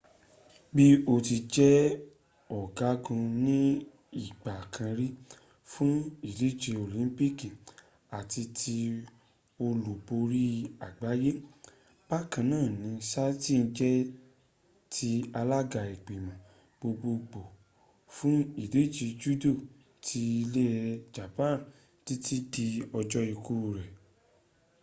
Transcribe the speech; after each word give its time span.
bí 0.75 0.85
ó 1.13 1.15
ti 1.25 1.37
jẹ́ 1.53 1.75
ọ̀gágun 2.59 3.23
ní 3.45 3.59
ìgbà 4.23 4.55
kan 4.73 4.89
rí 4.99 5.07
fún 5.71 5.91
ìdíje 6.29 6.71
olympic 6.85 7.37
àti 8.19 8.41
ti 8.59 8.75
olúborí 9.65 10.45
àgbáyé 10.87 11.31
bákan 12.07 12.45
náà 12.51 12.67
ni 12.81 12.91
saito 13.11 13.55
jẹ́ 13.77 13.95
the 14.93 15.11
alága 15.39 15.81
ìgbìmọ̀ 15.93 16.37
gbogbogbò 16.79 17.41
fún 18.15 18.35
ìdíje 18.63 19.05
judo 19.21 19.51
ti 20.05 20.19
ilẹ̀ 20.41 20.79
japan 21.15 21.55
títí 22.05 22.35
dí 22.53 22.65
ọjọ́ 22.99 23.23
ikú 23.33 23.53
rẹ̀ 23.77 23.91